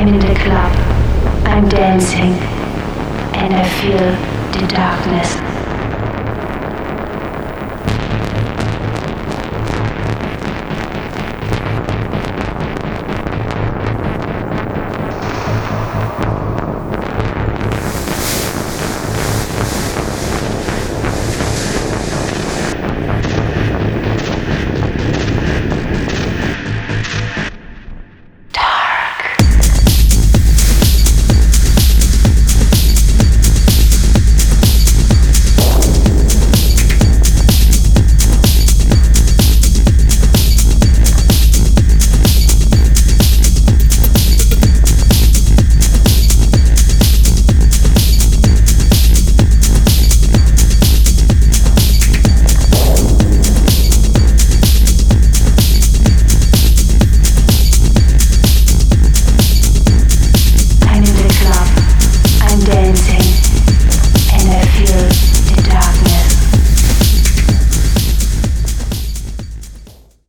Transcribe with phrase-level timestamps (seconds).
[0.00, 0.72] I'm in the club.
[1.44, 2.32] I'm dancing.
[3.36, 3.98] And I feel
[4.56, 5.36] the darkness